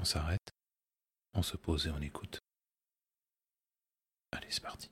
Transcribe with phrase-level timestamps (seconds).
[0.00, 0.54] On s'arrête,
[1.34, 2.40] on se pose et on écoute.
[4.32, 4.90] Allez, c'est parti.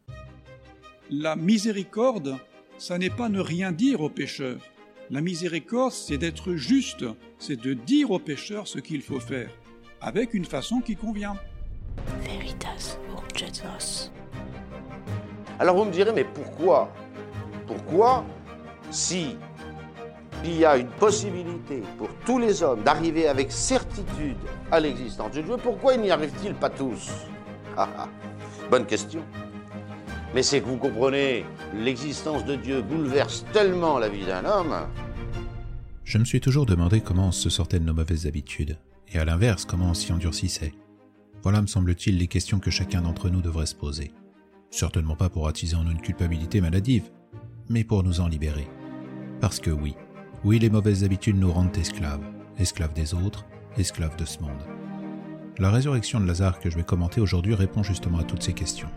[1.11, 2.39] La miséricorde,
[2.79, 4.61] ça n'est pas ne rien dire aux pécheurs.
[5.11, 7.05] La miséricorde, c'est d'être juste,
[7.39, 9.51] c'est de dire aux pécheurs ce qu'il faut faire,
[10.01, 11.37] avec une façon qui convient.
[12.23, 14.11] Veritas Urgetos.
[15.59, 16.93] Alors vous me direz, mais pourquoi?
[17.67, 18.25] Pourquoi,
[18.91, 19.37] si
[20.45, 24.37] il y a une possibilité pour tous les hommes d'arriver avec certitude
[24.71, 27.11] à l'existence de Dieu, pourquoi ils n'y arrivent-ils pas tous
[27.77, 28.09] Ah, ah.
[28.71, 29.23] Bonne question.
[30.35, 31.45] Mais c'est que vous comprenez,
[31.75, 34.75] l'existence de Dieu bouleverse tellement la vie d'un homme.
[36.05, 38.77] Je me suis toujours demandé comment on se sortait de nos mauvaises habitudes,
[39.13, 40.73] et à l'inverse, comment on s'y endurcissait.
[41.43, 44.13] Voilà, me semble-t-il, les questions que chacun d'entre nous devrait se poser.
[44.71, 47.11] Certainement pas pour attiser en nous une culpabilité maladive,
[47.69, 48.67] mais pour nous en libérer.
[49.41, 49.95] Parce que oui,
[50.45, 52.21] oui, les mauvaises habitudes nous rendent esclaves,
[52.59, 53.47] esclaves des autres,
[53.79, 54.51] esclaves de ce monde.
[55.59, 58.89] La résurrection de Lazare que je vais commenter aujourd'hui répond justement à toutes ces questions.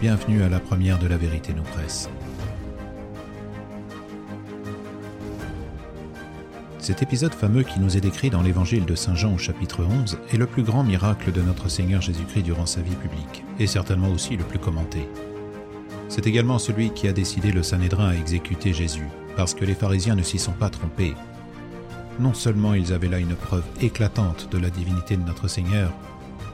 [0.00, 2.08] Bienvenue à la première de la vérité nous presse.
[6.78, 10.18] Cet épisode fameux qui nous est décrit dans l'évangile de Saint Jean au chapitre 11
[10.32, 14.10] est le plus grand miracle de notre Seigneur Jésus-Christ durant sa vie publique, et certainement
[14.10, 15.06] aussi le plus commenté.
[16.08, 20.14] C'est également celui qui a décidé le Sanhédrin à exécuter Jésus, parce que les pharisiens
[20.14, 21.14] ne s'y sont pas trompés.
[22.18, 25.92] Non seulement ils avaient là une preuve éclatante de la divinité de notre Seigneur,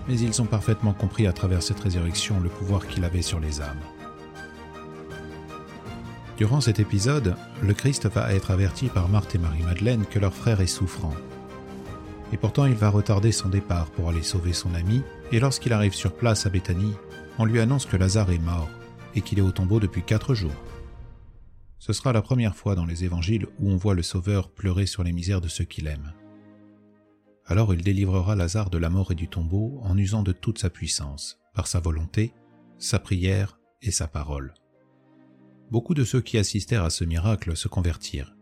[0.08, 3.61] mais ils ont parfaitement compris à travers cette résurrection le pouvoir qu'il avait sur les
[3.61, 3.80] âmes.
[6.36, 10.61] Durant cet épisode, le Christ va être averti par Marthe et Marie-Madeleine que leur frère
[10.61, 11.14] est souffrant.
[12.33, 15.94] Et pourtant il va retarder son départ pour aller sauver son ami, et lorsqu'il arrive
[15.94, 16.94] sur place à Béthanie,
[17.39, 18.69] on lui annonce que Lazare est mort
[19.14, 20.50] et qu'il est au tombeau depuis quatre jours.
[21.83, 25.02] Ce sera la première fois dans les évangiles où on voit le Sauveur pleurer sur
[25.02, 26.12] les misères de ceux qu'il aime.
[27.44, 30.70] Alors il délivrera Lazare de la mort et du tombeau en usant de toute sa
[30.70, 32.34] puissance, par sa volonté,
[32.78, 34.55] sa prière et sa parole.
[35.73, 38.36] Beaucoup de ceux qui assistèrent à ce miracle se convertirent,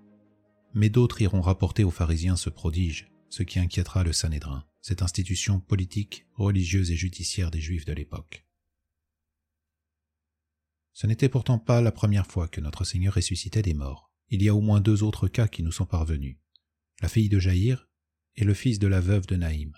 [0.75, 5.61] mais d'autres iront rapporter aux pharisiens ce prodige, ce qui inquiétera le Sanhédrin, cette institution
[5.61, 8.45] politique, religieuse et judiciaire des Juifs de l'époque.
[11.01, 14.13] Ce n'était pourtant pas la première fois que notre Seigneur ressuscitait des morts.
[14.29, 16.37] Il y a au moins deux autres cas qui nous sont parvenus.
[17.01, 17.89] La fille de Jaïr
[18.37, 19.73] et le fils de la veuve de Naïm.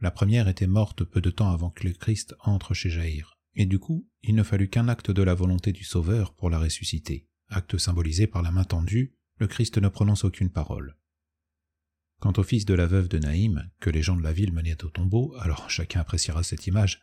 [0.00, 3.66] La première était morte peu de temps avant que le Christ entre chez Jaïr, et
[3.66, 7.28] du coup, il ne fallut qu'un acte de la volonté du Sauveur pour la ressusciter,
[7.46, 10.96] acte symbolisé par la main tendue, le Christ ne prononce aucune parole.
[12.18, 14.82] Quant au fils de la veuve de Naïm, que les gens de la ville menaient
[14.82, 17.00] au tombeau, alors chacun appréciera cette image,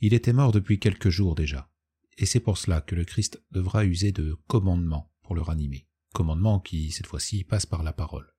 [0.00, 1.70] il était mort depuis quelques jours déjà,
[2.18, 6.58] et c'est pour cela que le Christ devra user de commandement pour le ranimer, commandement
[6.58, 8.34] qui, cette fois-ci, passe par la parole.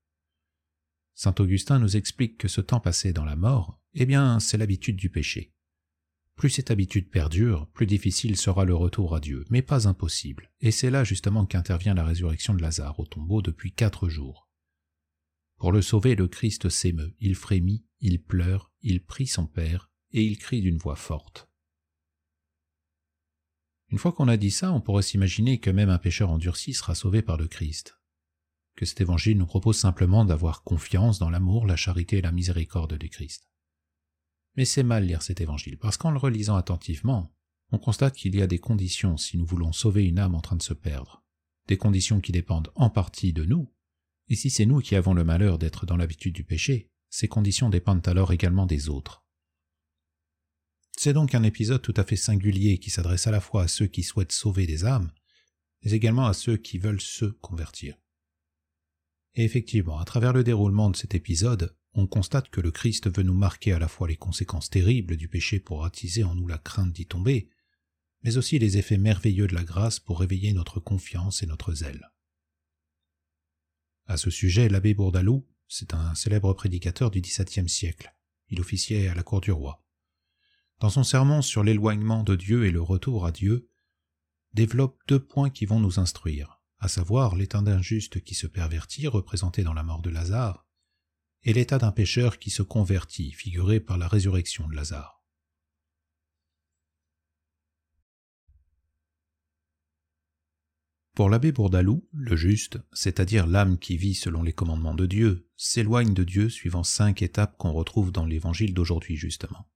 [1.15, 4.97] Saint Augustin nous explique que ce temps passé dans la mort, eh bien, c'est l'habitude
[4.97, 5.53] du péché.
[6.35, 10.71] Plus cette habitude perdure, plus difficile sera le retour à Dieu, mais pas impossible, et
[10.71, 14.49] c'est là justement qu'intervient la résurrection de Lazare au tombeau depuis quatre jours.
[15.57, 20.23] Pour le sauver, le Christ s'émeut, il frémit, il pleure, il prie son Père, et
[20.23, 21.48] il crie d'une voix forte.
[23.91, 26.93] Une fois qu'on a dit ça, on pourrait s'imaginer que même un pécheur endurci sera
[26.93, 27.99] sauvé par le Christ.
[28.75, 32.97] Que cet évangile nous propose simplement d'avoir confiance dans l'amour, la charité et la miséricorde
[32.97, 33.49] du Christ.
[34.55, 37.33] Mais c'est mal lire cet évangile, parce qu'en le relisant attentivement,
[37.71, 40.55] on constate qu'il y a des conditions si nous voulons sauver une âme en train
[40.55, 41.23] de se perdre,
[41.67, 43.71] des conditions qui dépendent en partie de nous,
[44.27, 47.69] et si c'est nous qui avons le malheur d'être dans l'habitude du péché, ces conditions
[47.69, 49.25] dépendent alors également des autres.
[50.97, 53.87] C'est donc un épisode tout à fait singulier qui s'adresse à la fois à ceux
[53.87, 55.11] qui souhaitent sauver des âmes,
[55.83, 57.97] mais également à ceux qui veulent se convertir.
[59.35, 63.23] Et effectivement, à travers le déroulement de cet épisode, on constate que le Christ veut
[63.23, 66.57] nous marquer à la fois les conséquences terribles du péché pour attiser en nous la
[66.57, 67.49] crainte d'y tomber,
[68.23, 72.11] mais aussi les effets merveilleux de la grâce pour réveiller notre confiance et notre zèle.
[74.05, 78.13] À ce sujet, l'abbé Bourdaloue, c'est un célèbre prédicateur du XVIIe siècle.
[78.49, 79.85] Il officiait à la cour du roi
[80.79, 83.69] dans son sermon sur l'éloignement de Dieu et le retour à Dieu,
[84.53, 89.07] développe deux points qui vont nous instruire, à savoir l'état d'un juste qui se pervertit,
[89.07, 90.65] représenté dans la mort de Lazare,
[91.43, 95.17] et l'état d'un pécheur qui se convertit, figuré par la résurrection de Lazare.
[101.13, 106.13] Pour l'abbé Bourdaloue, le juste, c'est-à-dire l'âme qui vit selon les commandements de Dieu, s'éloigne
[106.13, 109.67] de Dieu suivant cinq étapes qu'on retrouve dans l'évangile d'aujourd'hui justement.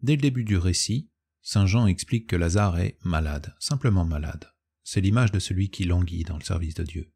[0.00, 1.10] Dès le début du récit,
[1.42, 4.52] Saint Jean explique que Lazare est malade, simplement malade.
[4.84, 7.12] C'est l'image de celui qui languit dans le service de Dieu.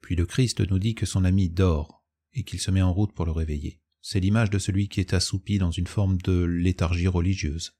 [0.00, 2.00] Puis le Christ nous dit que son ami dort,
[2.32, 3.80] et qu'il se met en route pour le réveiller.
[4.02, 7.72] C'est l'image de celui qui est assoupi dans une forme de léthargie religieuse.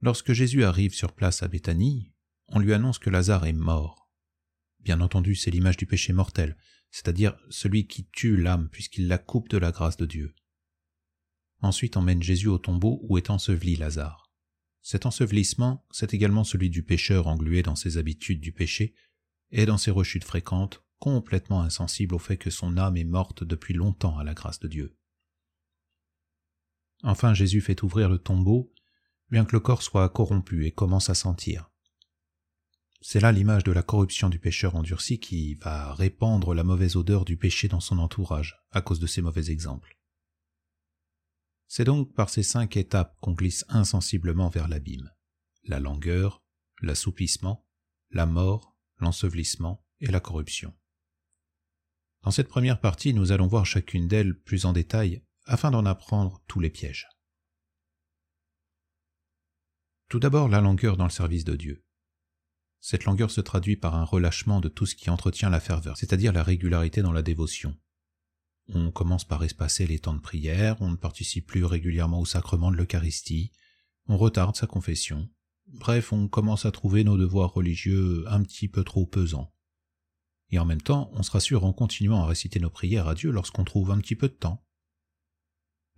[0.00, 2.12] Lorsque Jésus arrive sur place à Béthanie,
[2.48, 4.10] on lui annonce que Lazare est mort.
[4.80, 6.56] Bien entendu, c'est l'image du péché mortel,
[6.90, 10.34] c'est-à-dire celui qui tue l'âme puisqu'il la coupe de la grâce de Dieu.
[11.60, 14.30] Ensuite emmène Jésus au tombeau où est enseveli Lazare.
[14.80, 18.94] Cet ensevelissement, c'est également celui du pécheur englué dans ses habitudes du péché
[19.50, 23.74] et dans ses rechutes fréquentes, complètement insensible au fait que son âme est morte depuis
[23.74, 24.96] longtemps à la grâce de Dieu.
[27.02, 28.72] Enfin Jésus fait ouvrir le tombeau,
[29.30, 31.70] bien que le corps soit corrompu et commence à sentir.
[33.00, 37.24] C'est là l'image de la corruption du pécheur endurci qui va répandre la mauvaise odeur
[37.24, 39.97] du péché dans son entourage à cause de ses mauvais exemples.
[41.68, 45.12] C'est donc par ces cinq étapes qu'on glisse insensiblement vers l'abîme.
[45.64, 46.42] La langueur,
[46.80, 47.66] l'assoupissement,
[48.10, 50.74] la mort, l'ensevelissement et la corruption.
[52.22, 56.42] Dans cette première partie, nous allons voir chacune d'elles plus en détail afin d'en apprendre
[56.48, 57.08] tous les pièges.
[60.08, 61.84] Tout d'abord, la langueur dans le service de Dieu.
[62.80, 66.32] Cette langueur se traduit par un relâchement de tout ce qui entretient la ferveur, c'est-à-dire
[66.32, 67.76] la régularité dans la dévotion.
[68.74, 72.70] On commence par espacer les temps de prière, on ne participe plus régulièrement au sacrement
[72.70, 73.52] de l'Eucharistie,
[74.06, 75.28] on retarde sa confession.
[75.68, 79.52] Bref, on commence à trouver nos devoirs religieux un petit peu trop pesants.
[80.50, 83.30] Et en même temps, on se rassure en continuant à réciter nos prières à Dieu
[83.30, 84.64] lorsqu'on trouve un petit peu de temps.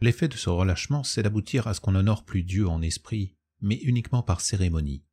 [0.00, 3.76] L'effet de ce relâchement, c'est d'aboutir à ce qu'on honore plus Dieu en esprit, mais
[3.76, 5.05] uniquement par cérémonie.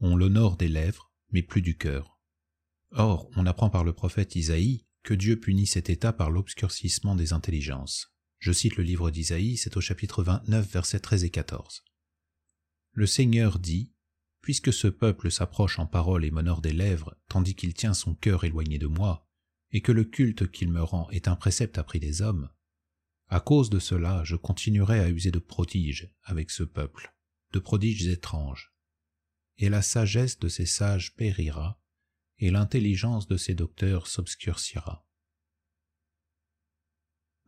[0.00, 2.18] On l'honore des lèvres, mais plus du cœur.
[2.92, 7.32] Or, on apprend par le prophète Isaïe que Dieu punit cet état par l'obscurcissement des
[7.32, 8.12] intelligences.
[8.40, 11.84] Je cite le livre d'Isaïe, c'est au chapitre 29, versets 13 et 14.
[12.90, 13.92] Le Seigneur dit,
[14.40, 18.42] Puisque ce peuple s'approche en parole et m'honore des lèvres, tandis qu'il tient son cœur
[18.42, 19.28] éloigné de moi,
[19.70, 22.50] et que le culte qu'il me rend est un précepte appris des hommes,
[23.28, 27.14] à cause de cela je continuerai à user de prodiges avec ce peuple,
[27.52, 28.74] de prodiges étranges,
[29.58, 31.80] et la sagesse de ces sages périra,
[32.38, 35.06] et l'intelligence de ces docteurs s'obscurcira.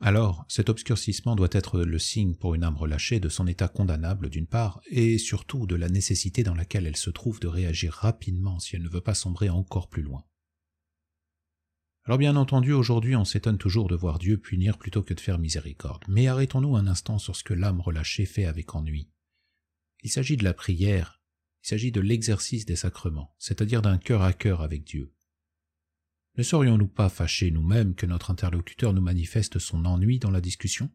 [0.00, 4.30] Alors, cet obscurcissement doit être le signe pour une âme relâchée de son état condamnable
[4.30, 8.60] d'une part, et surtout de la nécessité dans laquelle elle se trouve de réagir rapidement
[8.60, 10.24] si elle ne veut pas sombrer encore plus loin.
[12.04, 15.38] Alors bien entendu, aujourd'hui on s'étonne toujours de voir Dieu punir plutôt que de faire
[15.38, 19.10] miséricorde, mais arrêtons-nous un instant sur ce que l'âme relâchée fait avec ennui.
[20.04, 21.17] Il s'agit de la prière
[21.68, 25.12] il s'agit de l'exercice des sacrements, c'est-à-dire d'un cœur à cœur avec Dieu.
[26.38, 30.90] Ne serions-nous pas fâchés nous-mêmes que notre interlocuteur nous manifeste son ennui dans la discussion?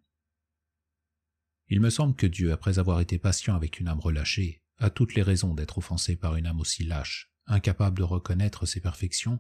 [1.68, 5.14] Il me semble que Dieu, après avoir été patient avec une âme relâchée, a toutes
[5.14, 9.40] les raisons d'être offensé par une âme aussi lâche, incapable de reconnaître ses perfections,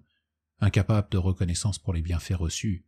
[0.59, 2.85] incapable de reconnaissance pour les bienfaits reçus,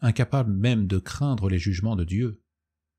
[0.00, 2.42] incapable même de craindre les jugements de Dieu,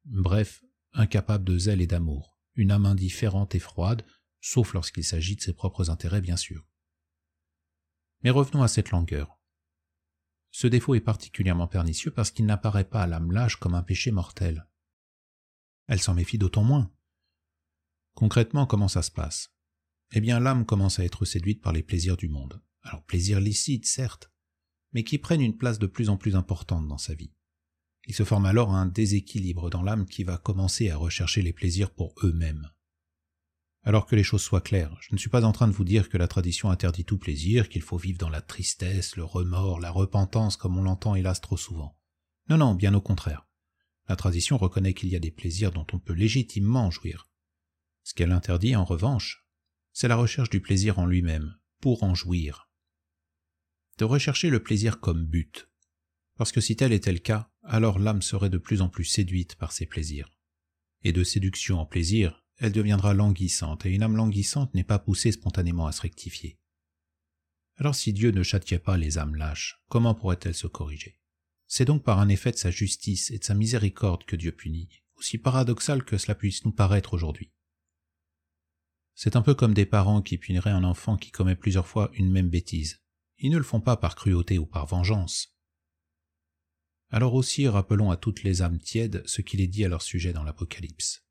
[0.06, 4.06] bref, incapable de zèle et d'amour, une âme indifférente et froide,
[4.42, 6.66] sauf lorsqu'il s'agit de ses propres intérêts bien sûr.
[8.22, 9.40] Mais revenons à cette langueur.
[10.52, 14.12] Ce défaut est particulièrement pernicieux parce qu'il n'apparaît pas à l'âme lâche comme un péché
[14.12, 14.68] mortel.
[15.88, 16.92] Elle s'en méfie d'autant moins.
[18.14, 19.54] Concrètement, comment ça se passe?
[20.12, 22.62] Eh bien, l'âme commence à être séduite par les plaisirs du monde.
[22.82, 24.32] Alors, plaisirs licites, certes,
[24.92, 27.34] mais qui prennent une place de plus en plus importante dans sa vie.
[28.06, 31.94] Il se forme alors un déséquilibre dans l'âme qui va commencer à rechercher les plaisirs
[31.94, 32.72] pour eux-mêmes.
[33.84, 36.10] Alors que les choses soient claires, je ne suis pas en train de vous dire
[36.10, 39.92] que la tradition interdit tout plaisir, qu'il faut vivre dans la tristesse, le remords, la
[39.92, 41.98] repentance comme on l'entend hélas trop souvent.
[42.50, 43.48] Non, non, bien au contraire.
[44.10, 47.30] La tradition reconnaît qu'il y a des plaisirs dont on peut légitimement jouir.
[48.04, 49.46] Ce qu'elle interdit, en revanche,
[49.94, 52.70] c'est la recherche du plaisir en lui-même, pour en jouir.
[53.98, 55.70] De rechercher le plaisir comme but.
[56.36, 59.56] Parce que si tel était le cas, alors l'âme serait de plus en plus séduite
[59.56, 60.34] par ses plaisirs.
[61.04, 65.32] Et de séduction en plaisir, elle deviendra languissante, et une âme languissante n'est pas poussée
[65.32, 66.60] spontanément à se rectifier.
[67.78, 71.20] Alors si Dieu ne châtiait pas les âmes lâches, comment pourrait-elle se corriger?
[71.68, 75.04] C'est donc par un effet de sa justice et de sa miséricorde que Dieu punit,
[75.16, 77.52] aussi paradoxal que cela puisse nous paraître aujourd'hui.
[79.16, 82.32] C'est un peu comme des parents qui puniraient un enfant qui commet plusieurs fois une
[82.32, 83.02] même bêtise.
[83.38, 85.56] Ils ne le font pas par cruauté ou par vengeance.
[87.10, 90.34] Alors aussi rappelons à toutes les âmes tièdes ce qu'il est dit à leur sujet
[90.34, 91.24] dans l'Apocalypse.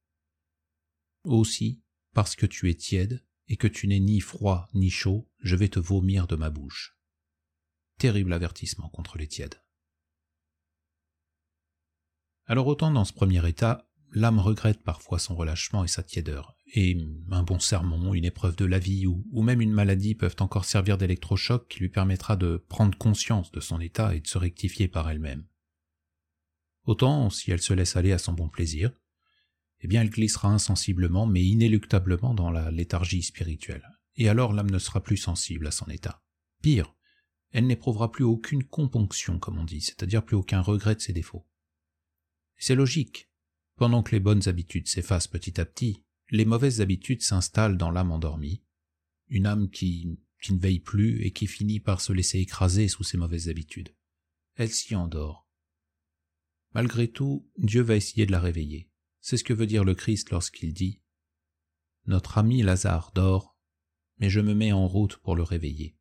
[1.25, 1.82] Aussi,
[2.14, 5.68] parce que tu es tiède, et que tu n'es ni froid ni chaud, je vais
[5.68, 6.98] te vomir de ma bouche.
[7.98, 9.62] Terrible avertissement contre les tièdes.
[12.46, 16.96] Alors autant dans ce premier état, l'âme regrette parfois son relâchement et sa tiédeur, et
[17.30, 20.64] un bon sermon, une épreuve de la vie ou, ou même une maladie peuvent encore
[20.64, 24.88] servir d'électrochoc qui lui permettra de prendre conscience de son état et de se rectifier
[24.88, 25.46] par elle-même.
[26.84, 28.92] Autant, si elle se laisse aller à son bon plaisir,
[29.80, 34.78] eh bien elle glissera insensiblement mais inéluctablement dans la léthargie spirituelle, et alors l'âme ne
[34.78, 36.23] sera plus sensible à son état.
[36.62, 36.94] Pire,
[37.50, 41.47] elle n'éprouvera plus aucune componction, comme on dit, c'est-à-dire plus aucun regret de ses défauts.
[42.56, 43.30] C'est logique.
[43.76, 48.11] Pendant que les bonnes habitudes s'effacent petit à petit, les mauvaises habitudes s'installent dans l'âme
[48.11, 48.64] endormie,
[49.28, 53.04] une âme qui, qui ne veille plus et qui finit par se laisser écraser sous
[53.04, 53.94] ses mauvaises habitudes.
[54.56, 55.49] Elle s'y endort.
[56.75, 58.90] Malgré tout, Dieu va essayer de la réveiller.
[59.28, 61.02] C'est ce que veut dire le Christ lorsqu'il dit
[62.06, 63.58] Notre ami Lazare dort,
[64.16, 65.99] mais je me mets en route pour le réveiller.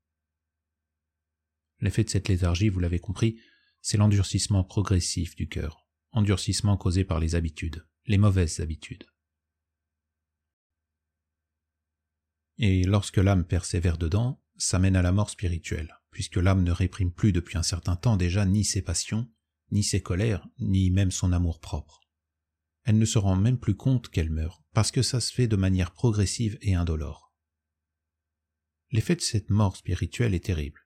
[1.81, 3.38] L'effet de cette léthargie, vous l'avez compris,
[3.81, 9.03] c'est l'endurcissement progressif du cœur, endurcissement causé par les habitudes, les mauvaises habitudes.
[12.60, 17.12] Et lorsque l'âme persévère dedans, ça mène à la mort spirituelle, puisque l'âme ne réprime
[17.12, 19.29] plus depuis un certain temps déjà ni ses passions,
[19.72, 22.06] ni ses colères, ni même son amour propre.
[22.88, 25.58] Elle ne se rend même plus compte qu'elle meurt, parce que ça se fait de
[25.58, 27.34] manière progressive et indolore.
[28.91, 30.79] L'effet de cette mort spirituelle est terrible.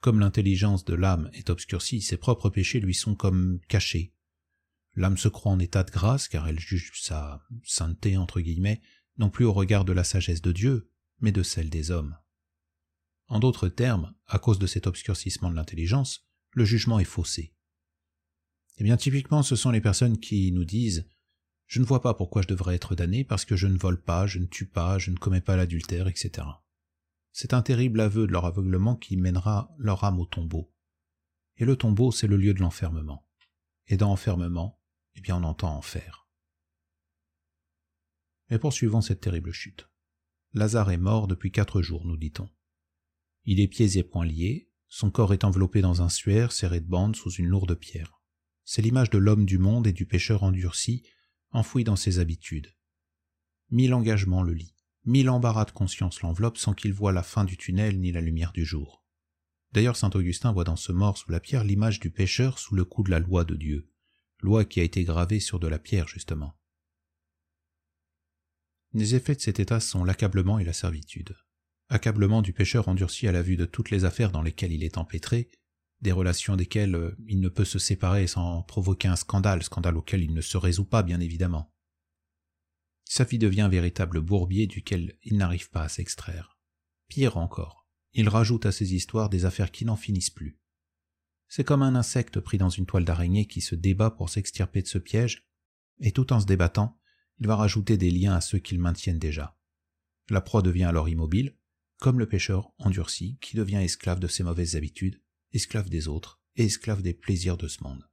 [0.00, 4.12] Comme l'intelligence de l'âme est obscurcie, ses propres péchés lui sont comme cachés.
[4.96, 8.82] L'âme se croit en état de grâce car elle juge sa sainteté entre guillemets
[9.16, 10.90] non plus au regard de la sagesse de Dieu,
[11.20, 12.18] mais de celle des hommes.
[13.28, 17.54] En d'autres termes, à cause de cet obscurcissement de l'intelligence, le jugement est faussé.
[18.76, 21.08] Eh bien, typiquement, ce sont les personnes qui nous disent
[21.66, 24.26] Je ne vois pas pourquoi je devrais être damné parce que je ne vole pas,
[24.26, 26.46] je ne tue pas, je ne commets pas l'adultère, etc.
[27.32, 30.72] C'est un terrible aveu de leur aveuglement qui mènera leur âme au tombeau.
[31.56, 33.26] Et le tombeau, c'est le lieu de l'enfermement.
[33.86, 34.80] Et dans enfermement,
[35.14, 36.28] eh bien, on entend enfer.
[38.50, 39.88] Mais poursuivons cette terrible chute.
[40.52, 42.48] Lazare est mort depuis quatre jours, nous dit-on.
[43.44, 46.86] Il est pieds et poings liés, son corps est enveloppé dans un suaire serré de
[46.86, 48.13] bandes sous une lourde pierre.
[48.64, 51.02] C'est l'image de l'homme du monde et du pécheur endurci,
[51.50, 52.74] enfoui dans ses habitudes.
[53.70, 57.56] Mille engagements le lient, mille embarras de conscience l'enveloppent sans qu'il voie la fin du
[57.56, 59.04] tunnel ni la lumière du jour.
[59.72, 62.84] D'ailleurs, saint Augustin voit dans ce mort sous la pierre l'image du pécheur sous le
[62.84, 63.90] coup de la loi de Dieu,
[64.40, 66.56] loi qui a été gravée sur de la pierre justement.
[68.92, 71.36] Les effets de cet état sont l'accablement et la servitude.
[71.88, 74.96] Accablement du pécheur endurci à la vue de toutes les affaires dans lesquelles il est
[74.96, 75.50] empêtré,
[76.04, 80.22] des relations desquelles euh, il ne peut se séparer sans provoquer un scandale, scandale auquel
[80.22, 81.72] il ne se résout pas, bien évidemment.
[83.04, 86.58] Sa vie devient un véritable bourbier duquel il n'arrive pas à s'extraire.
[87.08, 90.58] Pire encore, il rajoute à ses histoires des affaires qui n'en finissent plus.
[91.48, 94.86] C'est comme un insecte pris dans une toile d'araignée qui se débat pour s'extirper de
[94.86, 95.48] ce piège,
[96.00, 96.98] et tout en se débattant,
[97.38, 99.58] il va rajouter des liens à ceux qu'il maintiennent déjà.
[100.28, 101.56] La proie devient alors immobile,
[101.98, 105.23] comme le pêcheur endurci qui devient esclave de ses mauvaises habitudes,
[105.54, 108.08] esclave des autres et esclave des plaisirs de ce monde.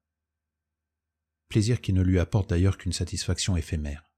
[1.50, 4.10] Plaisir qui ne lui apporte d'ailleurs qu'une satisfaction éphémère.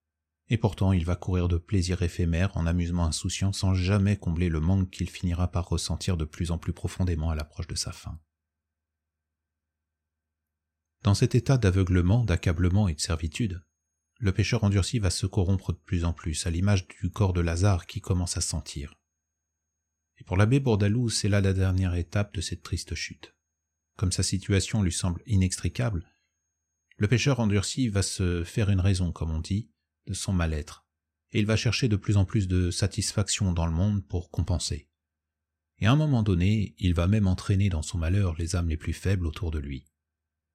[0.50, 4.60] Et pourtant il va courir de plaisirs éphémères en amusement insouciant sans jamais combler le
[4.60, 8.20] manque qu'il finira par ressentir de plus en plus profondément à l'approche de sa fin.
[11.02, 13.64] Dans cet état d'aveuglement, d'accablement et de servitude,
[14.20, 17.42] le pécheur endurci va se corrompre de plus en plus, à l'image du corps de
[17.42, 18.94] Lazare qui commence à sentir.
[20.20, 23.36] Et pour l'abbé Bourdalou, c'est là la dernière étape de cette triste chute.
[23.98, 26.08] Comme sa situation lui semble inextricable,
[26.98, 29.72] le pécheur endurci va se faire une raison, comme on dit,
[30.08, 30.86] de son mal-être,
[31.32, 34.90] et il va chercher de plus en plus de satisfaction dans le monde pour compenser.
[35.80, 38.78] Et à un moment donné, il va même entraîner dans son malheur les âmes les
[38.78, 39.86] plus faibles autour de lui.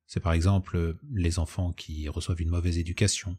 [0.07, 3.37] C'est par exemple les enfants qui reçoivent une mauvaise éducation,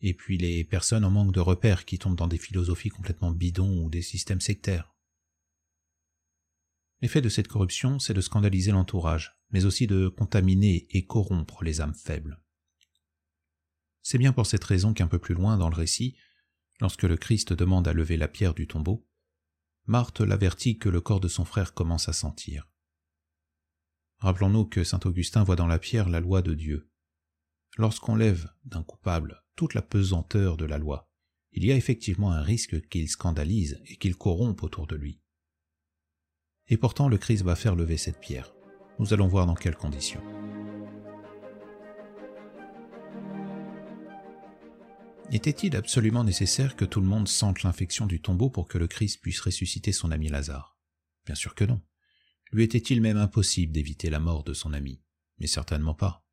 [0.00, 3.84] et puis les personnes en manque de repères qui tombent dans des philosophies complètement bidons
[3.84, 4.95] ou des systèmes sectaires.
[7.02, 11.80] L'effet de cette corruption, c'est de scandaliser l'entourage, mais aussi de contaminer et corrompre les
[11.80, 12.40] âmes faibles.
[14.02, 16.16] C'est bien pour cette raison qu'un peu plus loin dans le récit,
[16.80, 19.06] lorsque le Christ demande à lever la pierre du tombeau,
[19.86, 22.68] Marthe l'avertit que le corps de son frère commence à sentir.
[24.18, 26.90] Rappelons-nous que saint Augustin voit dans la pierre la loi de Dieu.
[27.76, 31.10] Lorsqu'on lève d'un coupable toute la pesanteur de la loi,
[31.52, 35.20] il y a effectivement un risque qu'il scandalise et qu'il corrompe autour de lui.
[36.68, 38.54] Et pourtant le Christ va faire lever cette pierre.
[38.98, 40.22] Nous allons voir dans quelles conditions.
[45.32, 49.20] Était-il absolument nécessaire que tout le monde sente l'infection du tombeau pour que le Christ
[49.20, 50.78] puisse ressusciter son ami Lazare?
[51.24, 51.82] Bien sûr que non.
[52.52, 55.02] Lui était-il même impossible d'éviter la mort de son ami?
[55.38, 56.24] Mais certainement pas.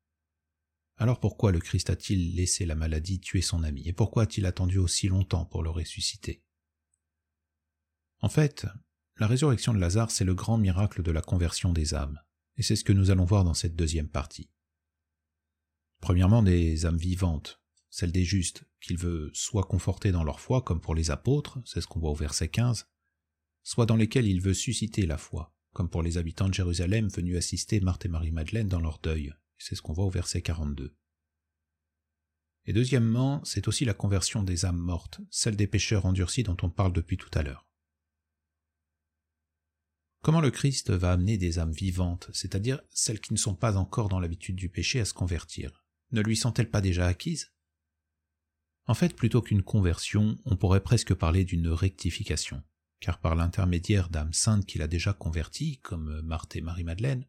[0.96, 3.82] Alors pourquoi le Christ a-t-il laissé la maladie tuer son ami?
[3.86, 6.44] Et pourquoi a-t-il attendu aussi longtemps pour le ressusciter?
[8.20, 8.66] En fait,
[9.16, 12.20] la résurrection de Lazare, c'est le grand miracle de la conversion des âmes,
[12.56, 14.50] et c'est ce que nous allons voir dans cette deuxième partie.
[16.00, 20.80] Premièrement, des âmes vivantes, celles des justes, qu'il veut soit conforter dans leur foi, comme
[20.80, 22.88] pour les apôtres, c'est ce qu'on voit au verset 15,
[23.62, 27.36] soit dans lesquelles il veut susciter la foi, comme pour les habitants de Jérusalem venus
[27.36, 30.96] assister Marthe et Marie-Madeleine dans leur deuil, c'est ce qu'on voit au verset 42.
[32.66, 36.70] Et deuxièmement, c'est aussi la conversion des âmes mortes, celles des pécheurs endurcis dont on
[36.70, 37.66] parle depuis tout à l'heure.
[40.24, 44.08] Comment le Christ va amener des âmes vivantes, c'est-à-dire celles qui ne sont pas encore
[44.08, 45.84] dans l'habitude du péché, à se convertir?
[46.12, 47.52] Ne lui sont-elles pas déjà acquises?
[48.86, 52.62] En fait, plutôt qu'une conversion, on pourrait presque parler d'une rectification,
[53.00, 57.26] car par l'intermédiaire d'âmes saintes qu'il a déjà converties, comme Marthe et Marie-Madeleine,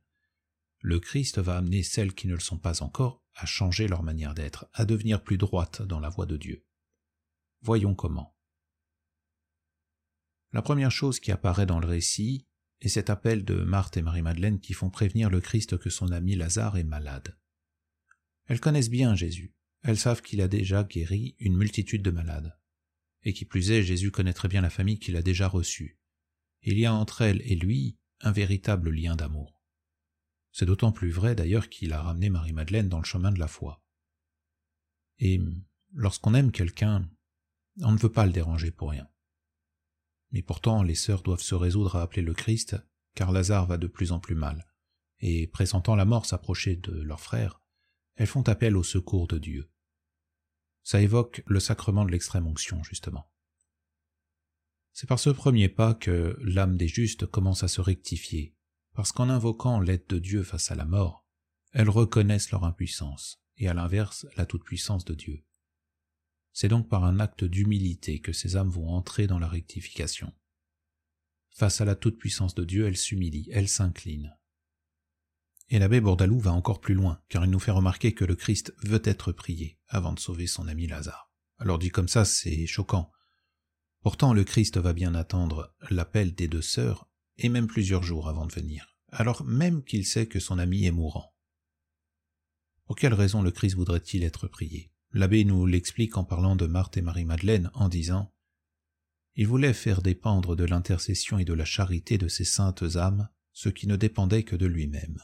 [0.80, 4.36] le Christ va amener celles qui ne le sont pas encore à changer leur manière
[4.36, 6.66] d'être, à devenir plus droites dans la voie de Dieu.
[7.60, 8.38] Voyons comment.
[10.54, 12.48] La première chose qui apparaît dans le récit,
[12.82, 16.36] et cet appel de Marthe et Marie-Madeleine qui font prévenir le Christ que son ami
[16.36, 17.38] Lazare est malade.
[18.48, 22.58] Elles connaissent bien Jésus, elles savent qu'il a déjà guéri une multitude de malades.
[23.24, 26.00] Et qui plus est, Jésus connaît très bien la famille qu'il a déjà reçue.
[26.62, 29.62] Il y a entre elles et lui un véritable lien d'amour.
[30.52, 33.84] C'est d'autant plus vrai d'ailleurs qu'il a ramené Marie-Madeleine dans le chemin de la foi.
[35.20, 35.40] Et
[35.94, 37.10] lorsqu'on aime quelqu'un,
[37.82, 39.10] on ne veut pas le déranger pour rien.
[40.36, 42.76] Mais pourtant, les sœurs doivent se résoudre à appeler le Christ,
[43.16, 44.68] car Lazare va de plus en plus mal,
[45.22, 47.62] et pressentant la mort s'approcher de leur frère,
[48.16, 49.72] elles font appel au secours de Dieu.
[50.84, 53.32] Ça évoque le sacrement de l'extrême onction, justement.
[54.92, 58.58] C'est par ce premier pas que l'âme des justes commence à se rectifier,
[58.94, 61.26] parce qu'en invoquant l'aide de Dieu face à la mort,
[61.72, 65.45] elles reconnaissent leur impuissance, et à l'inverse la toute-puissance de Dieu.
[66.56, 70.34] C'est donc par un acte d'humilité que ces âmes vont entrer dans la rectification.
[71.50, 74.38] Face à la toute-puissance de Dieu, elles s'humilient, elles s'inclinent.
[75.68, 78.74] Et l'abbé Bourdalou va encore plus loin, car il nous fait remarquer que le Christ
[78.84, 81.30] veut être prié avant de sauver son ami Lazare.
[81.58, 83.12] Alors dit comme ça, c'est choquant.
[84.00, 88.46] Pourtant, le Christ va bien attendre l'appel des deux sœurs, et même plusieurs jours avant
[88.46, 91.36] de venir, alors même qu'il sait que son ami est mourant.
[92.86, 94.95] Pour quelle raison le Christ voudrait-il être prié?
[95.12, 98.34] L'abbé nous l'explique en parlant de Marthe et Marie-Madeleine en disant
[99.36, 103.70] Il voulait faire dépendre de l'intercession et de la charité de ces saintes âmes ce
[103.70, 105.18] qui ne dépendait que de lui-même.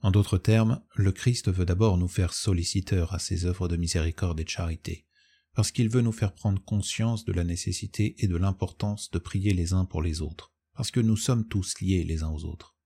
[0.00, 4.38] En d'autres termes, le Christ veut d'abord nous faire solliciteurs à ses œuvres de miséricorde
[4.38, 5.06] et de charité,
[5.54, 9.54] parce qu'il veut nous faire prendre conscience de la nécessité et de l'importance de prier
[9.54, 12.76] les uns pour les autres, parce que nous sommes tous liés les uns aux autres.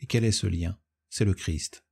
[0.00, 0.78] Et quel est ce lien?
[1.08, 1.86] C'est le Christ,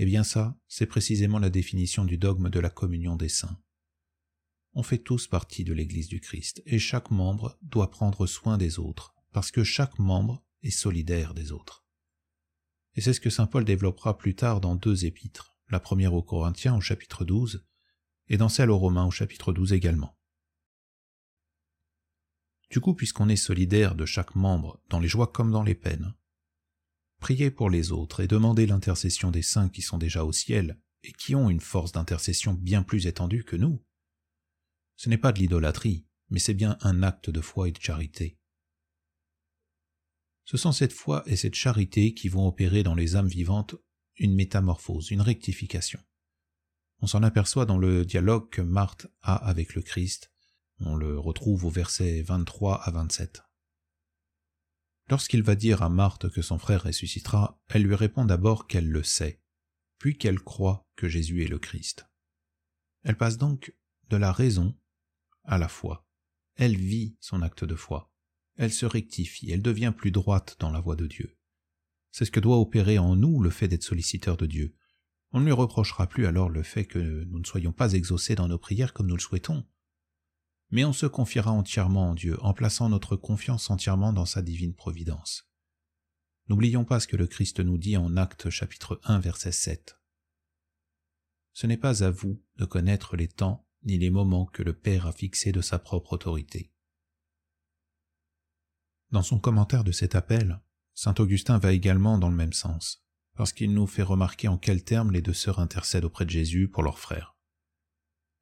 [0.00, 3.60] eh bien ça, c'est précisément la définition du dogme de la communion des saints.
[4.72, 8.78] On fait tous partie de l'Église du Christ, et chaque membre doit prendre soin des
[8.78, 11.84] autres, parce que chaque membre est solidaire des autres.
[12.94, 16.22] Et c'est ce que saint Paul développera plus tard dans deux épîtres, la première aux
[16.22, 17.66] Corinthiens au chapitre 12,
[18.28, 20.16] et dans celle aux Romains au chapitre 12 également.
[22.70, 26.14] Du coup, puisqu'on est solidaire de chaque membre dans les joies comme dans les peines,
[27.20, 31.12] Priez pour les autres et demandez l'intercession des saints qui sont déjà au ciel et
[31.12, 33.84] qui ont une force d'intercession bien plus étendue que nous.
[34.96, 38.38] Ce n'est pas de l'idolâtrie, mais c'est bien un acte de foi et de charité.
[40.44, 43.76] Ce sont cette foi et cette charité qui vont opérer dans les âmes vivantes
[44.16, 46.00] une métamorphose, une rectification.
[47.00, 50.32] On s'en aperçoit dans le dialogue que Marthe a avec le Christ.
[50.80, 53.42] On le retrouve au verset 23 à 27.
[55.10, 59.02] Lorsqu'il va dire à Marthe que son frère ressuscitera, elle lui répond d'abord qu'elle le
[59.02, 59.40] sait,
[59.98, 62.06] puis qu'elle croit que Jésus est le Christ.
[63.04, 63.74] Elle passe donc
[64.10, 64.76] de la raison
[65.44, 66.06] à la foi.
[66.56, 68.12] Elle vit son acte de foi.
[68.56, 71.38] Elle se rectifie, elle devient plus droite dans la voie de Dieu.
[72.10, 74.74] C'est ce que doit opérer en nous le fait d'être solliciteur de Dieu.
[75.32, 78.48] On ne lui reprochera plus alors le fait que nous ne soyons pas exaucés dans
[78.48, 79.64] nos prières comme nous le souhaitons
[80.70, 84.74] mais on se confiera entièrement en Dieu en plaçant notre confiance entièrement dans sa divine
[84.74, 85.48] providence.
[86.48, 89.98] N'oublions pas ce que le Christ nous dit en Actes chapitre 1 verset 7.
[91.52, 95.06] Ce n'est pas à vous de connaître les temps ni les moments que le Père
[95.06, 96.72] a fixés de sa propre autorité.
[99.10, 100.60] Dans son commentaire de cet appel,
[100.94, 103.04] saint Augustin va également dans le même sens,
[103.36, 106.68] parce qu'il nous fait remarquer en quels termes les deux sœurs intercèdent auprès de Jésus
[106.68, 107.36] pour leur frère.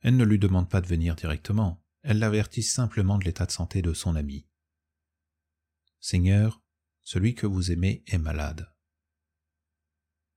[0.01, 3.83] Elles ne lui demandent pas de venir directement, elle l'avertit simplement de l'état de santé
[3.83, 4.47] de son ami.
[5.99, 6.63] Seigneur,
[7.03, 8.73] celui que vous aimez est malade.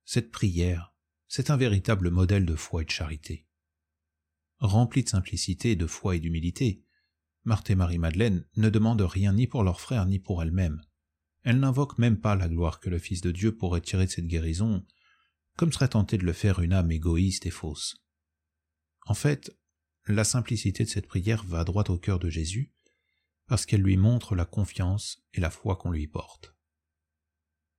[0.03, 0.95] Cette prière,
[1.27, 3.45] C'est un véritable modèle de foi et de charité.
[4.57, 6.83] Rempli de simplicité, de foi et d'humilité,
[7.43, 10.81] Marthe et Marie-Madeleine ne demandent rien ni pour leurs frères ni pour elles-mêmes.
[11.43, 14.25] Elles n'invoquent même pas la gloire que le Fils de Dieu pourrait tirer de cette
[14.25, 14.83] guérison,
[15.55, 18.03] comme serait tenté de le faire une âme égoïste et fausse.
[19.05, 19.55] En fait,
[20.13, 22.73] la simplicité de cette prière va droit au cœur de Jésus,
[23.47, 26.55] parce qu'elle lui montre la confiance et la foi qu'on lui porte.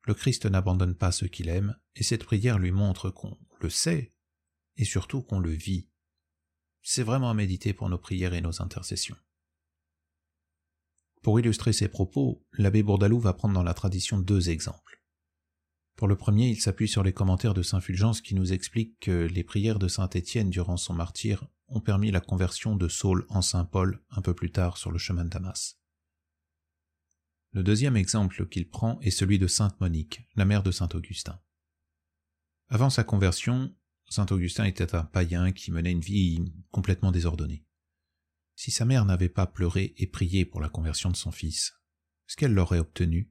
[0.06, 4.14] Le Christ n'abandonne pas ceux qu'il aime, et cette prière lui montre qu'on le sait,
[4.76, 5.88] et surtout qu'on le vit.
[6.82, 9.16] C'est vraiment à méditer pour nos prières et nos intercessions.
[11.22, 14.89] Pour illustrer ses propos, l'abbé Bourdalou va prendre dans la tradition deux exemples.
[16.00, 19.28] Pour le premier, il s'appuie sur les commentaires de saint Fulgence qui nous expliquent que
[19.30, 23.42] les prières de saint Étienne durant son martyr ont permis la conversion de Saul en
[23.42, 25.78] saint Paul un peu plus tard sur le chemin de Damas.
[27.52, 31.38] Le deuxième exemple qu'il prend est celui de sainte Monique, la mère de saint Augustin.
[32.70, 33.76] Avant sa conversion,
[34.08, 37.62] saint Augustin était un païen qui menait une vie complètement désordonnée
[38.60, 41.72] si sa mère n'avait pas pleuré et prié pour la conversion de son fils,
[42.28, 43.30] est-ce qu'elle l'aurait obtenu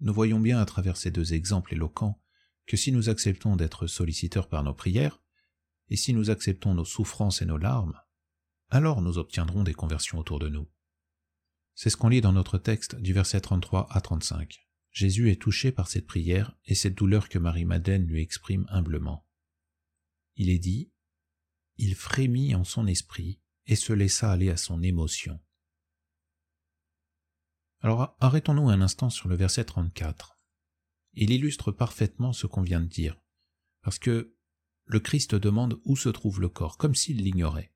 [0.00, 2.20] Nous voyons bien à travers ces deux exemples éloquents
[2.66, 5.22] que si nous acceptons d'être solliciteurs par nos prières,
[5.88, 7.98] et si nous acceptons nos souffrances et nos larmes,
[8.68, 10.68] alors nous obtiendrons des conversions autour de nous.
[11.74, 14.66] C'est ce qu'on lit dans notre texte du verset 33 à 35.
[14.90, 19.26] Jésus est touché par cette prière et cette douleur que Marie-Madeleine lui exprime humblement.
[20.36, 20.90] Il est dit,
[21.76, 25.38] il frémit en son esprit et se laissa aller à son émotion.
[27.86, 30.40] Alors arrêtons-nous un instant sur le verset 34.
[31.14, 33.16] Il illustre parfaitement ce qu'on vient de dire,
[33.82, 34.34] parce que
[34.86, 37.72] le Christ demande où se trouve le corps, comme s'il l'ignorait.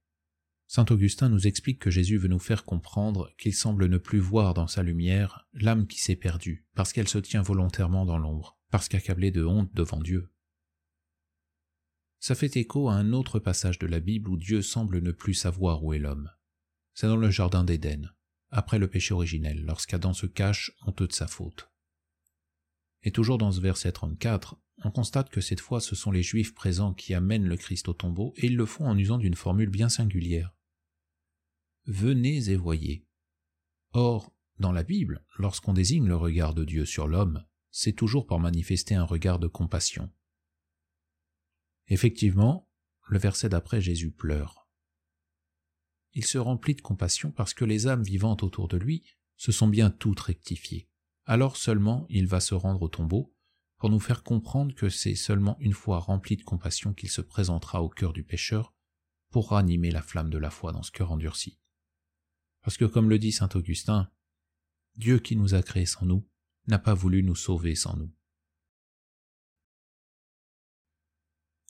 [0.67, 4.53] Saint Augustin nous explique que Jésus veut nous faire comprendre qu'il semble ne plus voir
[4.53, 8.89] dans sa lumière l'âme qui s'est perdue, parce qu'elle se tient volontairement dans l'ombre, parce
[8.89, 10.33] qu'accablée de honte devant Dieu.
[12.19, 15.35] Ça fait écho à un autre passage de la Bible où Dieu semble ne plus
[15.35, 16.33] savoir où est l'homme.
[16.95, 18.13] C'est dans le Jardin d'Éden,
[18.51, 21.71] après le péché originel, lorsqu'Adam se cache honteux de sa faute.
[23.03, 26.55] Et toujours dans ce verset 34, on constate que cette fois ce sont les Juifs
[26.55, 29.71] présents qui amènent le Christ au tombeau, et ils le font en usant d'une formule
[29.71, 30.55] bien singulière.
[31.87, 33.07] Venez et voyez.
[33.93, 38.41] Or, dans la Bible, lorsqu'on désigne le regard de Dieu sur l'homme, c'est toujours pour
[38.41, 40.11] manifester un regard de compassion.
[41.89, 42.69] Effectivement,
[43.09, 44.60] le verset d'après Jésus pleure.
[46.15, 49.05] Il se remplit de compassion parce que les âmes vivantes autour de lui
[49.37, 50.89] se sont bien toutes rectifiées.
[51.25, 53.35] Alors seulement il va se rendre au tombeau
[53.79, 57.83] pour nous faire comprendre que c'est seulement une fois rempli de compassion qu'il se présentera
[57.83, 58.75] au cœur du pécheur
[59.31, 61.59] pour ranimer la flamme de la foi dans ce cœur endurci.
[62.63, 64.11] Parce que comme le dit saint Augustin,
[64.97, 66.29] Dieu qui nous a créés sans nous
[66.67, 68.13] n'a pas voulu nous sauver sans nous.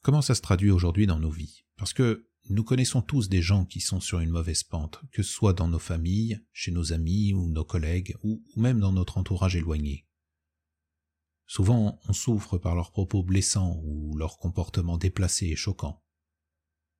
[0.03, 1.65] Comment ça se traduit aujourd'hui dans nos vies?
[1.77, 5.33] Parce que nous connaissons tous des gens qui sont sur une mauvaise pente, que ce
[5.33, 9.55] soit dans nos familles, chez nos amis ou nos collègues, ou, même dans notre entourage
[9.55, 10.05] éloigné.
[11.47, 16.03] Souvent, on souffre par leurs propos blessants ou leurs comportements déplacés et choquants.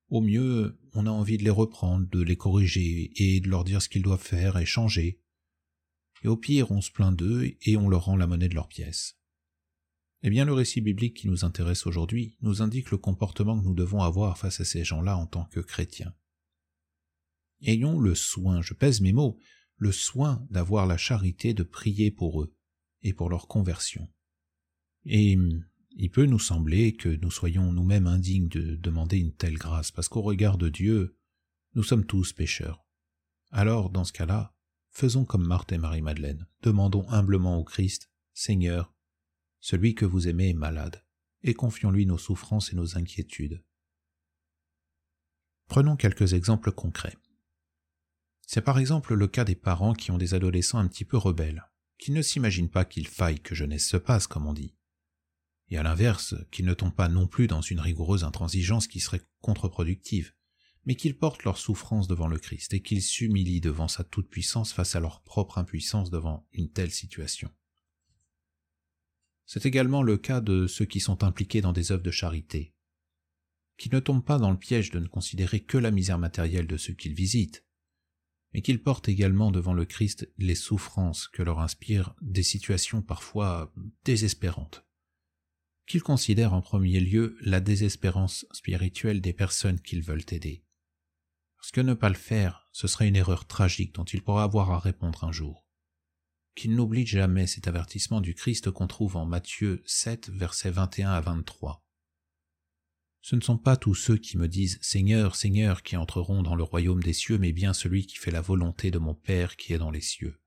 [0.09, 3.81] Au mieux, on a envie de les reprendre, de les corriger et de leur dire
[3.81, 5.21] ce qu'ils doivent faire et changer.
[6.23, 8.67] Et au pire, on se plaint d'eux et on leur rend la monnaie de leurs
[8.67, 9.20] pièces.
[10.23, 13.73] Eh bien, le récit biblique qui nous intéresse aujourd'hui nous indique le comportement que nous
[13.73, 16.13] devons avoir face à ces gens-là en tant que chrétiens.
[17.61, 19.39] Ayons le soin, je pèse mes mots,
[19.77, 22.55] le soin d'avoir la charité de prier pour eux
[23.01, 24.07] et pour leur conversion.
[25.05, 25.37] Et
[25.95, 30.07] il peut nous sembler que nous soyons nous-mêmes indignes de demander une telle grâce, parce
[30.07, 31.17] qu'au regard de Dieu,
[31.73, 32.85] nous sommes tous pécheurs.
[33.49, 34.55] Alors, dans ce cas-là,
[34.91, 38.93] faisons comme Marthe et Marie-Madeleine, demandons humblement au Christ, Seigneur,
[39.61, 41.05] celui que vous aimez est malade,
[41.43, 43.63] et confions-lui nos souffrances et nos inquiétudes.
[45.67, 47.15] Prenons quelques exemples concrets.
[48.45, 51.69] C'est par exemple le cas des parents qui ont des adolescents un petit peu rebelles,
[51.97, 54.75] qui ne s'imaginent pas qu'il faille que jeunesse se passe, comme on dit.
[55.69, 59.21] Et à l'inverse, qu'ils ne tombent pas non plus dans une rigoureuse intransigeance qui serait
[59.39, 60.33] contre-productive,
[60.85, 64.95] mais qu'ils portent leur souffrance devant le Christ et qu'ils s'humilient devant sa toute-puissance face
[64.95, 67.51] à leur propre impuissance devant une telle situation.
[69.53, 72.73] C'est également le cas de ceux qui sont impliqués dans des œuvres de charité,
[73.77, 76.77] qui ne tombent pas dans le piège de ne considérer que la misère matérielle de
[76.77, 77.65] ceux qu'ils visitent,
[78.53, 83.73] mais qu'ils portent également devant le Christ les souffrances que leur inspirent des situations parfois
[84.05, 84.85] désespérantes,
[85.85, 90.63] qu'ils considèrent en premier lieu la désespérance spirituelle des personnes qu'ils veulent aider.
[91.57, 94.71] Parce que ne pas le faire, ce serait une erreur tragique dont il pourra avoir
[94.71, 95.67] à répondre un jour
[96.55, 101.21] qu'il n'oublie jamais cet avertissement du Christ qu'on trouve en Matthieu 7, versets 21 à
[101.21, 101.83] 23.
[103.21, 106.63] Ce ne sont pas tous ceux qui me disent Seigneur, Seigneur qui entreront dans le
[106.63, 109.77] royaume des cieux, mais bien celui qui fait la volonté de mon Père qui est
[109.77, 110.41] dans les cieux.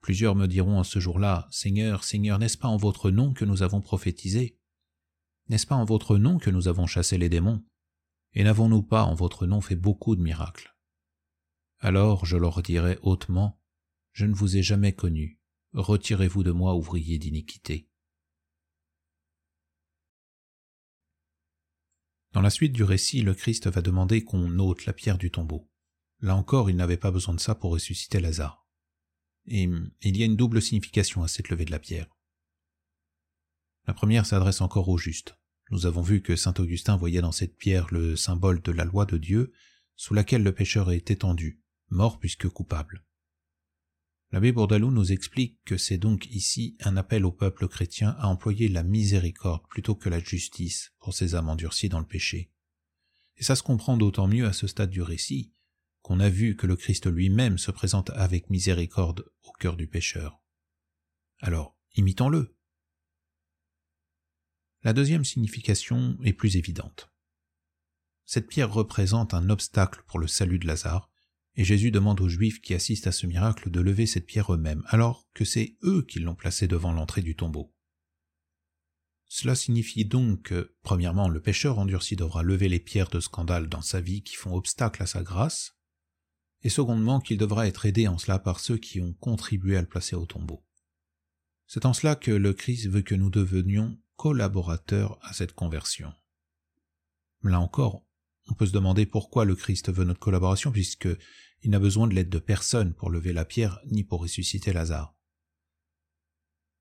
[0.00, 3.62] Plusieurs me diront en ce jour-là, Seigneur, Seigneur, n'est-ce pas en votre nom que nous
[3.62, 4.58] avons prophétisé?
[5.48, 7.64] N'est-ce pas en votre nom que nous avons chassé les démons?
[8.32, 10.76] Et n'avons-nous pas en votre nom fait beaucoup de miracles?
[11.78, 13.62] Alors je leur dirai hautement,
[14.14, 15.40] Je ne vous ai jamais connu,
[15.72, 17.90] retirez-vous de moi, ouvrier d'iniquité.
[22.30, 25.68] Dans la suite du récit, le Christ va demander qu'on ôte la pierre du tombeau.
[26.20, 28.64] Là encore, il n'avait pas besoin de ça pour ressusciter Lazare.
[29.46, 29.68] Et
[30.02, 32.06] il y a une double signification à cette levée de la pierre.
[33.88, 35.36] La première s'adresse encore au juste.
[35.70, 39.06] Nous avons vu que saint Augustin voyait dans cette pierre le symbole de la loi
[39.06, 39.52] de Dieu,
[39.96, 43.04] sous laquelle le pécheur est étendu, mort puisque coupable.
[44.34, 48.66] L'abbé Bourdalou nous explique que c'est donc ici un appel au peuple chrétien à employer
[48.66, 52.50] la miséricorde plutôt que la justice pour ces âmes endurcies dans le péché.
[53.36, 55.52] Et ça se comprend d'autant mieux à ce stade du récit
[56.02, 60.42] qu'on a vu que le Christ lui-même se présente avec miséricorde au cœur du pécheur.
[61.38, 62.56] Alors, imitons-le.
[64.82, 67.08] La deuxième signification est plus évidente.
[68.24, 71.13] Cette pierre représente un obstacle pour le salut de Lazare,
[71.56, 74.82] et Jésus demande aux Juifs qui assistent à ce miracle de lever cette pierre eux-mêmes,
[74.88, 77.72] alors que c'est eux qui l'ont placée devant l'entrée du tombeau.
[79.26, 83.82] Cela signifie donc que, premièrement, le pécheur endurci devra lever les pierres de scandale dans
[83.82, 85.76] sa vie qui font obstacle à sa grâce,
[86.62, 89.88] et secondement qu'il devra être aidé en cela par ceux qui ont contribué à le
[89.88, 90.64] placer au tombeau.
[91.66, 96.12] C'est en cela que le Christ veut que nous devenions collaborateurs à cette conversion.
[97.42, 98.06] Là encore,
[98.48, 101.08] on peut se demander pourquoi le Christ veut notre collaboration, puisque
[101.62, 105.14] il n'a besoin de l'aide de personne pour lever la pierre, ni pour ressusciter Lazare.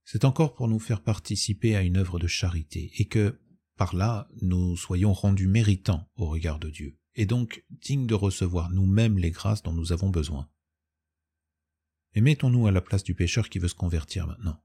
[0.06, 3.39] C'est encore pour nous faire participer à une œuvre de charité, et que,
[3.78, 8.69] par là, nous soyons rendus méritants au regard de Dieu, et donc dignes de recevoir
[8.69, 10.49] nous-mêmes les grâces dont nous avons besoin.
[12.13, 14.62] Et mettons-nous à la place du pécheur qui veut se convertir maintenant.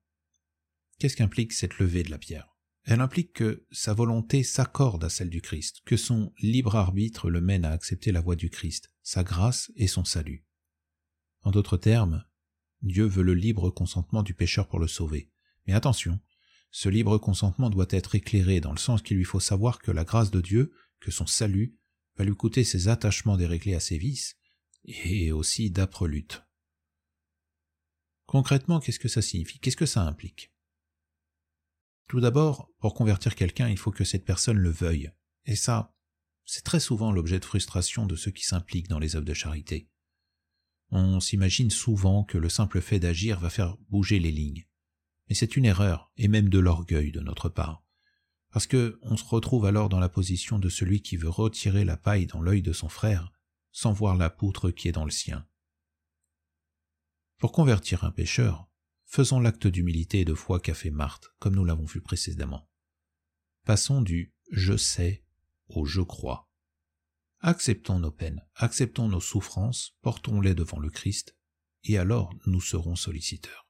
[0.99, 2.58] Qu'est-ce qu'implique cette levée de la pierre?
[2.91, 7.43] Elle implique que sa volonté s'accorde à celle du Christ, que son libre arbitre le
[7.43, 10.47] mène à accepter la voie du Christ, sa grâce et son salut.
[11.43, 12.25] En d'autres termes,
[12.81, 15.31] Dieu veut le libre consentement du pécheur pour le sauver.
[15.67, 16.19] Mais attention,
[16.71, 20.05] ce libre consentement doit être éclairé dans le sens qu'il lui faut savoir que la
[20.05, 21.77] grâce de Dieu, que son salut,
[22.17, 24.39] va lui coûter ses attachements déréglés à ses vices,
[24.85, 26.43] et aussi d'âpres luttes.
[28.25, 29.59] Concrètement, qu'est-ce que ça signifie?
[29.59, 30.55] Qu'est-ce que ça implique?
[32.09, 35.13] Tout d'abord, pour convertir quelqu'un, il faut que cette personne le veuille.
[35.45, 35.95] Et ça,
[36.47, 39.91] c'est très souvent l'objet de frustration de ceux qui s'impliquent dans les œuvres de charité.
[40.91, 44.67] On s'imagine souvent que le simple fait d'agir va faire bouger les lignes.
[45.29, 47.85] Mais c'est une erreur, et même de l'orgueil de notre part.
[48.51, 51.99] Parce que on se retrouve alors dans la position de celui qui veut retirer la
[51.99, 53.31] paille dans l'œil de son frère,
[53.71, 55.47] sans voir la poutre qui est dans le sien.
[57.37, 58.68] Pour convertir un pécheur,
[59.11, 62.69] Faisons l'acte d'humilité et de foi qu'a fait Marthe, comme nous l'avons vu précédemment.
[63.65, 65.25] Passons du je sais
[65.69, 66.51] au je crois.
[67.41, 71.37] Acceptons nos peines, acceptons nos souffrances, portons-les devant le Christ,
[71.85, 73.67] et alors nous serons solliciteurs.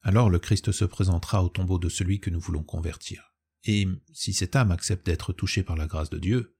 [0.00, 3.34] Alors le Christ se présentera au tombeau de celui que nous voulons convertir.
[3.64, 6.56] Et si cette âme accepte d'être touchée par la grâce de Dieu,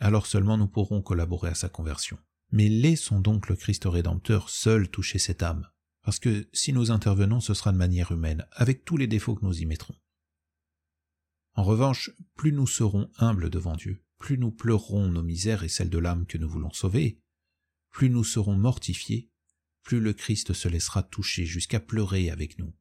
[0.00, 2.18] alors seulement nous pourrons collaborer à sa conversion.
[2.50, 5.70] Mais laissons donc le Christ rédempteur seul toucher cette âme,
[6.02, 9.44] parce que si nous intervenons, ce sera de manière humaine, avec tous les défauts que
[9.44, 9.94] nous y mettrons.
[11.54, 15.90] En revanche, plus nous serons humbles devant Dieu, plus nous pleurerons nos misères et celles
[15.90, 17.20] de l'âme que nous voulons sauver,
[17.90, 19.30] plus nous serons mortifiés,
[19.82, 22.72] plus le Christ se laissera toucher jusqu'à pleurer avec nous.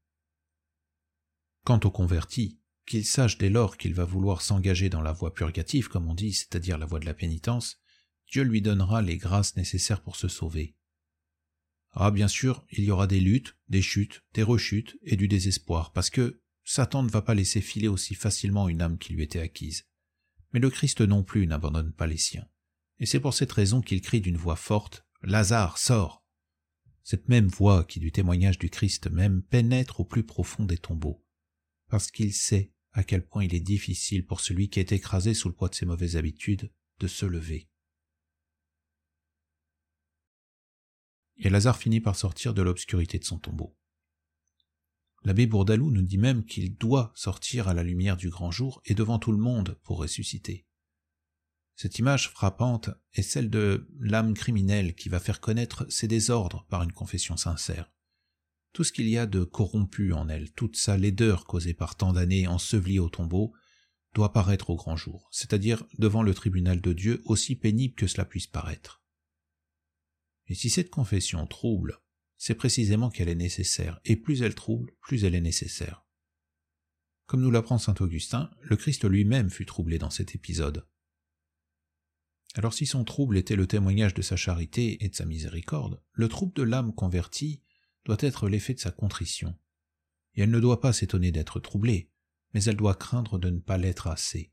[1.66, 5.90] Quant au converti, qu'il sache dès lors qu'il va vouloir s'engager dans la voie purgative,
[5.90, 7.80] comme on dit, c'est-à-dire la voie de la pénitence,
[8.32, 10.76] Dieu lui donnera les grâces nécessaires pour se sauver.
[11.94, 15.92] Ah, bien sûr, il y aura des luttes, des chutes, des rechutes et du désespoir,
[15.92, 19.40] parce que Satan ne va pas laisser filer aussi facilement une âme qui lui était
[19.40, 19.88] acquise.
[20.54, 22.48] Mais le Christ non plus n'abandonne pas les siens.
[23.00, 26.26] Et c'est pour cette raison qu'il crie d'une voix forte Lazare, sors
[27.04, 31.26] Cette même voix qui, du témoignage du Christ même, pénètre au plus profond des tombeaux,
[31.90, 35.48] parce qu'il sait à quel point il est difficile pour celui qui est écrasé sous
[35.48, 37.71] le poids de ses mauvaises habitudes de se lever.
[41.42, 43.76] Et Lazare finit par sortir de l'obscurité de son tombeau.
[45.24, 48.96] L'abbé Bourdalou nous dit même qu'il doit sortir à la lumière du grand jour et
[48.96, 50.66] devant tout le monde pour ressusciter.
[51.76, 56.84] Cette image frappante est celle de l'âme criminelle qui va faire connaître ses désordres par
[56.84, 57.92] une confession sincère.
[58.74, 62.14] Tout ce qu'il y a de corrompu en elle, toute sa laideur causée par tant
[62.14, 63.54] d'années ensevelie au tombeau,
[64.14, 68.26] doit paraître au grand jour, c'est-à-dire devant le tribunal de Dieu, aussi pénible que cela
[68.26, 69.01] puisse paraître.
[70.52, 72.02] Et si cette confession trouble,
[72.36, 76.06] c'est précisément qu'elle est nécessaire, et plus elle trouble, plus elle est nécessaire.
[77.26, 80.86] Comme nous l'apprend saint Augustin, le Christ lui-même fut troublé dans cet épisode.
[82.56, 86.28] Alors si son trouble était le témoignage de sa charité et de sa miséricorde, le
[86.28, 87.64] trouble de l'âme convertie
[88.04, 89.58] doit être l'effet de sa contrition.
[90.36, 92.12] Et elle ne doit pas s'étonner d'être troublée,
[92.54, 94.52] mais elle doit craindre de ne pas l'être assez.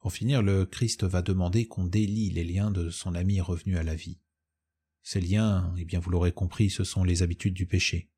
[0.00, 3.82] Pour finir, le Christ va demander qu'on délie les liens de son ami revenu à
[3.82, 4.18] la vie.
[5.02, 8.10] Ces liens, eh bien vous l'aurez compris, ce sont les habitudes du péché.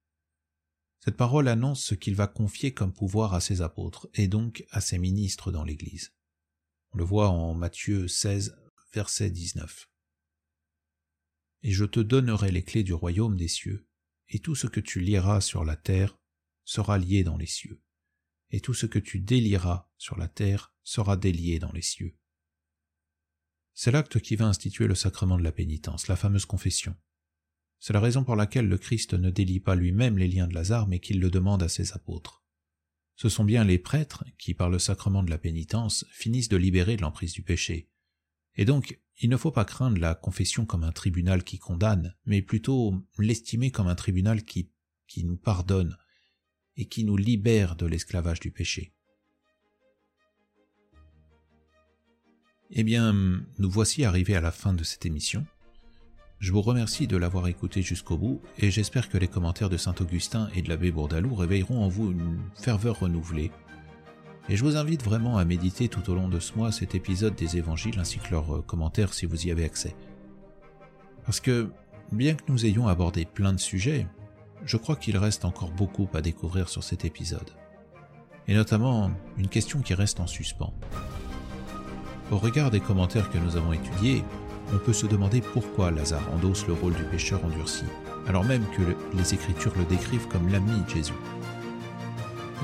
[1.01, 4.81] Cette parole annonce ce qu'il va confier comme pouvoir à ses apôtres, et donc à
[4.81, 6.13] ses ministres dans l'Église.
[6.93, 8.57] On le voit en Matthieu 16,
[8.93, 9.91] verset 19.
[11.65, 13.89] Et je te donnerai les clés du royaume des cieux,
[14.29, 16.17] et tout ce que tu lieras sur la terre
[16.65, 17.83] sera lié dans les cieux,
[18.53, 22.17] et tout ce que tu délieras sur la terre sera délié dans les cieux.
[23.75, 26.95] C'est l'acte qui va instituer le sacrement de la pénitence, la fameuse confession.
[27.81, 30.87] C'est la raison pour laquelle le Christ ne délie pas lui-même les liens de Lazare,
[30.87, 32.45] mais qu'il le demande à ses apôtres.
[33.17, 36.97] Ce sont bien les prêtres qui, par le sacrement de la pénitence, finissent de libérer
[36.97, 37.91] de l'emprise du péché.
[38.55, 42.43] Et donc, il ne faut pas craindre la confession comme un tribunal qui condamne, mais
[42.43, 44.71] plutôt l'estimer comme un tribunal qui,
[45.07, 45.97] qui nous pardonne
[46.77, 48.93] et qui nous libère de l'esclavage du péché.
[52.71, 55.45] Eh bien, nous voici arrivés à la fin de cette émission.
[56.39, 59.95] Je vous remercie de l'avoir écouté jusqu'au bout et j'espère que les commentaires de Saint
[60.01, 63.53] Augustin et de l'abbé Bourdalou réveilleront en vous une ferveur renouvelée.
[64.49, 67.37] Et je vous invite vraiment à méditer tout au long de ce mois cet épisode
[67.37, 69.95] des évangiles ainsi que leurs euh, commentaires si vous y avez accès.
[71.25, 71.71] Parce que,
[72.11, 74.07] bien que nous ayons abordé plein de sujets,
[74.65, 77.51] je crois qu'il reste encore beaucoup à découvrir sur cet épisode.
[78.49, 80.73] Et notamment une question qui reste en suspens.
[82.31, 84.25] Au regard des commentaires que nous avons étudiés,
[84.73, 87.85] on peut se demander pourquoi Lazare endosse le rôle du pécheur endurci,
[88.27, 88.83] alors même que
[89.17, 91.13] les Écritures le décrivent comme l'ami de Jésus.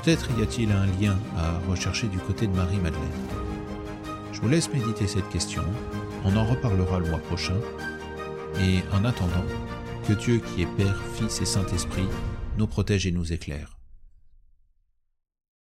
[0.01, 3.03] Peut-être y a-t-il un lien à rechercher du côté de Marie-Madeleine.
[4.31, 5.63] Je vous laisse méditer cette question,
[6.23, 7.57] on en reparlera le mois prochain,
[8.59, 9.45] et en attendant,
[10.09, 12.07] que Dieu qui est Père, Fils et Saint-Esprit
[12.57, 13.78] nous protège et nous éclaire.